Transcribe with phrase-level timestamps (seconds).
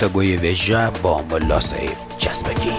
[0.00, 2.70] گفتگوی ویژه با ملا سعید چسبکی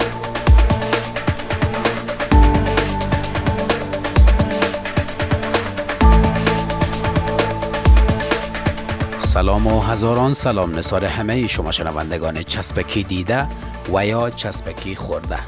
[9.18, 13.48] سلام و هزاران سلام نصار همه شما شنوندگان چسبکی دیده
[13.94, 15.40] و یا چسبکی خورده.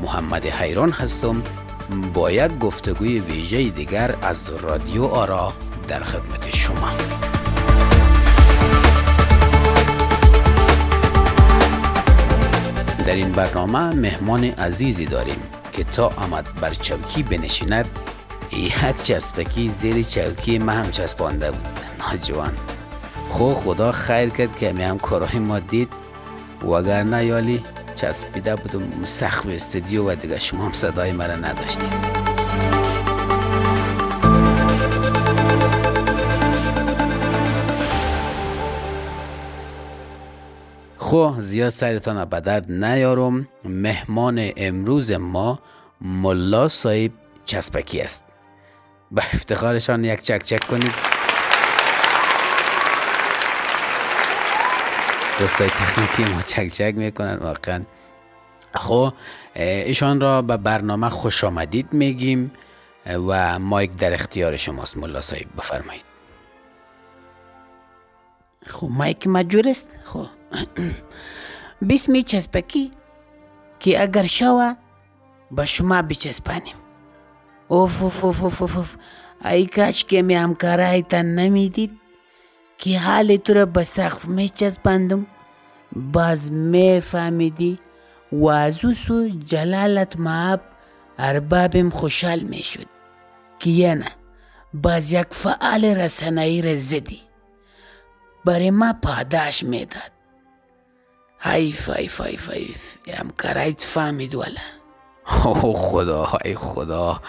[0.00, 1.42] محمد حیران هستم.
[2.14, 5.52] با یک گفتگوی ویژه دیگر از رادیو آرا
[5.88, 6.88] در خدمت شما.
[13.06, 15.42] در این برنامه مهمان عزیزی داریم
[15.72, 17.88] که تا آمد بر چوکی بنشیند
[18.52, 21.68] یک چسبکی زیر چوکی ما هم چسبانده بود.
[22.00, 22.52] ناجوان.
[23.28, 25.92] خو خدا خیر کرد که می هم کارهای ما دید.
[26.64, 32.81] وگرنه یالی چسبیده بودم سخف استودیو و دیگه شما هم صدای مرا نداشتید.
[41.12, 43.48] خو زیاد سرتان به درد نیارم.
[43.64, 45.58] مهمان امروز ما
[46.00, 47.10] ملا صاحب
[47.44, 48.24] چسبکی است.
[49.10, 50.94] به افتخارشان یک چک چک کنید.
[55.38, 57.82] دوستای تکنیکی ما چک چک می‌کنن واقعا.
[58.74, 59.12] خب
[59.54, 62.52] ایشان را به برنامه خوش آمدید میگیم
[63.06, 66.11] و مایک در اختیار شماست ملا صاحب بفرمایید.
[76.02, 76.74] بچسبانیم
[77.68, 78.96] اوف اوف اوف اوف اوف, اوف.
[79.44, 81.90] ای کاش که می همکارایتان نمی‌دید
[82.78, 85.26] که حال تو را به سقف می چسباندم
[85.96, 87.78] باز می فهمیدی
[88.32, 90.60] و از او سو جلالت معاب
[91.18, 92.86] اربابم خوشحال می شد
[93.58, 94.10] که یه نه
[94.74, 97.31] باز یک فعال رسانایی را زدی
[98.44, 100.12] برای ما پاداش می‌داد.
[101.38, 102.96] حیف حیف حیف حیف.
[103.18, 104.60] همکارایت فهمید ولا
[105.44, 107.20] او خدا ای خدا.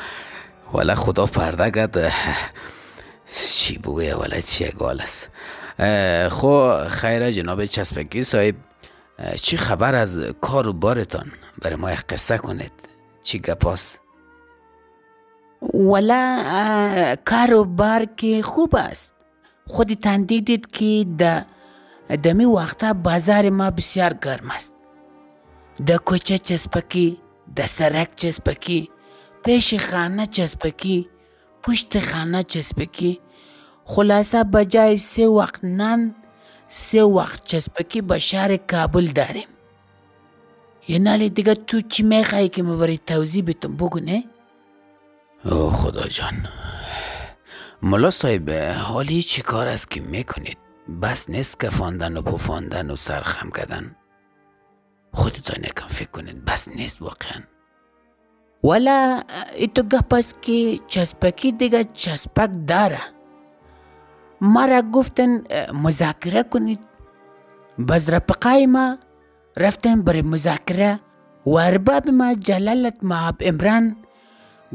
[0.73, 2.11] ولا خدا پرده گد.
[3.27, 5.29] چی بگویه ولا چی گال است؟
[6.31, 8.55] خو خیر جناب چسبکی صاحب.
[9.41, 11.31] چی خبر از کار و بارتان
[11.61, 12.73] برای ما قصه کنید.
[13.21, 14.01] چی گپاست
[15.73, 19.13] ولا کار و بار که خوب است.
[19.67, 21.45] خودتان دیدید که د
[22.23, 24.73] دمی وقتا بازار ما بسیار گرم است.
[25.87, 27.17] د کوچه چسبکی
[27.57, 28.89] د سرک چسبکی
[29.45, 31.09] پیش خانه چسبکی
[31.63, 33.19] پشت خانه چسبکی
[33.85, 36.15] خلاصه بجای سه وقت نان
[36.67, 39.47] سه وقت چسبکی به شهر کابل داریم.
[40.87, 44.23] یه نالی دیگه تو چی میخوایی که مبری توضیح بتون بگو نه؟
[45.45, 46.47] او خدا جان
[47.83, 48.49] ملا صاحب
[48.89, 50.57] حالی چی کار است که می‌کنید.
[51.01, 53.95] بس نیست که فاندن و پفاندن و سرخم کردن.
[55.13, 56.45] خودتان یکم فکر کنید.
[56.45, 57.43] بس نیست واقعا.
[58.63, 59.21] ولا
[59.55, 62.99] ایتو گپ است که چسبکی دیگه چسبک داره.
[64.41, 65.43] ما را گفتن
[65.73, 66.79] مذاکره کنید.
[67.77, 68.97] باز رفقای ما
[69.57, 70.99] رفتن برای مذاکره.
[71.45, 73.95] و ارباب ما جلالت معاب امران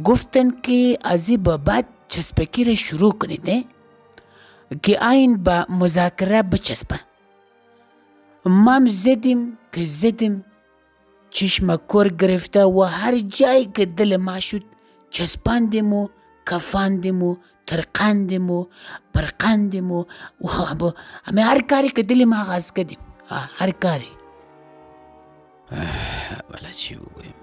[0.04, 3.66] گفتن که ازی با بعد چسبکی را شروع کنید
[4.82, 7.00] که این با مذاکره بچسبه
[8.44, 10.44] مام زدیم که زدیم
[11.30, 14.62] چشم کور گرفته و هر جایی که دل ما شد
[15.10, 16.08] چسباندیم و
[16.50, 17.36] کفاندیم و
[17.66, 18.66] ترقاندیم و
[19.12, 20.04] برقاندیم و
[21.24, 22.98] همه هر کاری که دل ما آغاز کردیم۔
[23.30, 24.08] هر کاری۔
[26.50, 27.34] ولی چی بگویم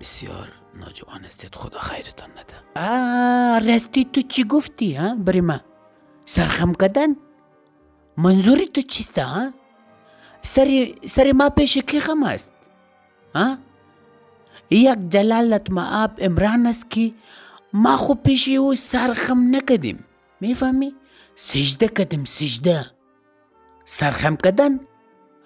[0.00, 2.56] بسیار ناجوان استید خدا خیرتان نده.
[2.76, 5.60] آه راستی تو چی گفتی ها بری ما
[6.24, 7.16] سرخم کردن
[8.16, 9.52] منظوری تو چیست ها؟
[10.42, 12.52] سری, سری ما پیش کی خم است؟
[13.34, 13.58] ها؟
[14.70, 17.12] یک جلالت معاب امران است که
[17.72, 20.04] ما خو پیش او سرخم نکدیم.
[20.40, 20.94] میفهمی؟
[21.34, 22.86] سجده کدیم سجده.
[23.84, 24.80] سرخم کدن؟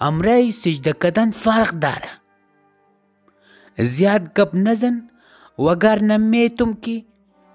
[0.00, 2.10] امره سجده کدن فرق داره.
[3.78, 5.08] زیاد گپ نزن
[5.58, 7.05] وگرنه میتم که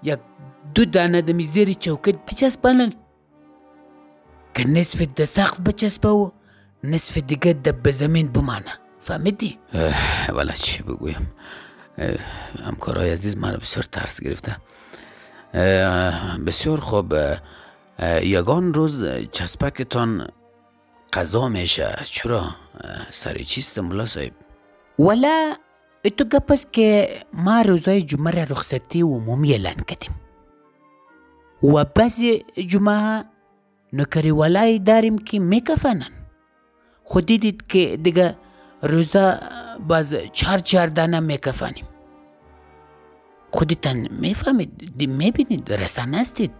[0.02, 0.18] یک
[0.74, 2.92] دو دانه دمی زیر چوکت بچسبانن
[4.54, 6.32] که نصف د سقف بچسبه
[6.84, 9.58] نصف دیگه د به زمین بمانه فهمیدی؟
[10.28, 11.32] ولی چی بگویم.
[12.64, 14.56] همکارای عزیز مرا بسیار ترس گرفته.
[16.46, 17.14] بسیار خوب.
[18.22, 20.28] یگان روز چسبکتان
[21.12, 21.98] قضا میشه.
[22.04, 22.42] چرا؟
[23.10, 24.32] سر چیست ملا صاحب؟
[24.98, 25.56] ولا
[26.08, 26.88] Esto capaz que
[27.32, 30.12] Maros ay jumara ruxsati umumi elan kadim.
[31.62, 33.24] وبازي جماعة
[33.92, 36.12] نكري ولاي دارم كي ميكا فنن
[37.04, 38.34] خديدت كي دقا
[38.84, 39.40] روزا
[39.78, 41.86] باز چار چار دانا ميكا فنم
[43.52, 46.50] خودتان میفهمید دی میبینید رسانه هستید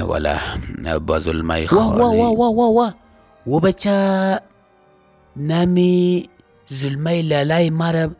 [0.00, 0.38] ولا
[0.98, 2.94] باز المای خالی وا وا وا وا وا
[3.46, 4.40] و بچه
[5.38, 6.28] نامی
[6.72, 8.10] ظلمه لالای ما را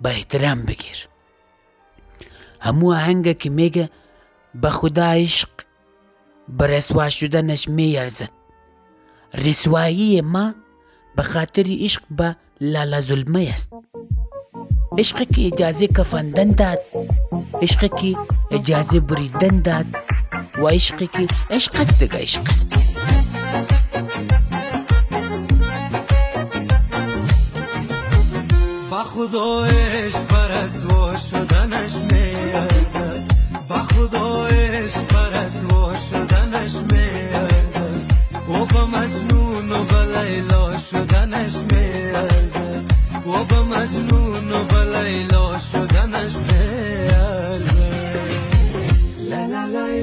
[0.00, 1.08] به احترام بگیر.
[2.60, 3.90] همو آهنگه که میگه
[4.54, 5.48] به خدا عشق
[6.48, 8.30] به رسوا شدنش میارزد
[9.34, 10.54] رسوایی ما
[11.16, 13.72] به خاطر عشق به لالا ظلمه است.
[14.98, 16.78] عشق که اجازه کفندن داد
[17.62, 18.16] عشق که
[18.50, 19.86] اجازه بریدن داد
[20.58, 22.68] و عشق که عشق است دیگه عشق است
[29.18, 33.32] خدایش بر اسوا شدنش میارزد
[33.68, 38.12] با خدایش بر اسوا شدنش میارزد
[38.46, 42.84] او با مجنون و با لیلا شدنش میارزد
[43.24, 47.78] او با مجنون و با لیلا شدنش میارزد
[49.30, 49.98] لا لا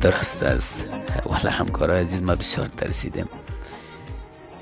[0.00, 0.86] درست است.
[1.26, 3.28] ولی همکارای عزیز ما بسیار ترسیدیم.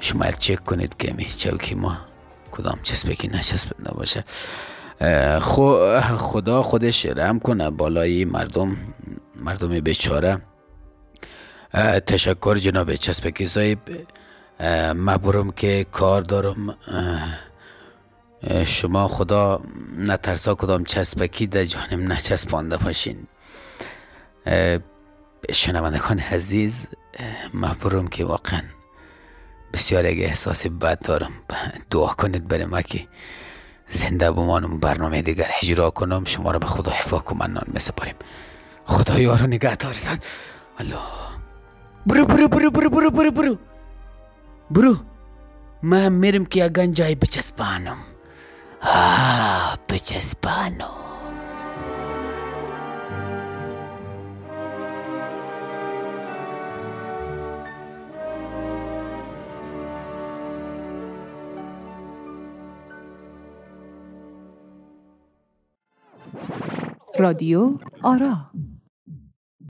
[0.05, 1.99] شما چک کنید که می چوکی ما
[2.53, 4.25] کدام چسبکی نچسب نباشه.
[5.41, 5.77] خو
[6.17, 8.77] خدا خودش رحم کنه بالای مردم
[9.37, 10.43] مردم بیچاره.
[12.07, 13.79] تشکر جناب چسبکی صاحب.
[14.61, 16.77] اه، من برم که کار دارم.
[18.67, 19.61] شما خدا
[19.99, 23.27] نترسا کدام چسبکی در جانم نچسبانده باشین.
[25.53, 28.63] شنوندگان عزیز اه، من برم که واقعا
[29.75, 31.33] بسیار یک احساس بد دارم
[31.91, 33.09] دعا کنید برای ما که
[33.89, 38.15] زنده بمانم برنامه دیگر اجرا کنم شما رو به خدای پاک و منان میسپاریم
[38.85, 40.19] خدا یارو نگه دارتن
[40.79, 40.99] الله
[42.07, 43.57] برو برو برو برو برو برو برو.
[44.71, 44.97] برو.
[45.83, 47.99] من میرم که اگان جای بچسبانم.
[48.83, 51.04] آه بچسبانم.
[67.19, 68.51] رادیو آرا.